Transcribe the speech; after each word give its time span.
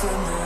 send 0.00 0.28
me 0.28 0.37